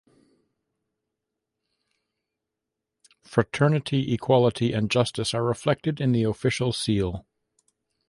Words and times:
Fraternity, 3.21 4.11
equality 4.15 4.73
and 4.73 4.89
justice 4.89 5.31
are 5.35 5.43
reflected 5.43 6.01
in 6.01 6.11
the 6.11 6.23
official 6.23 6.73
seal. 6.73 7.27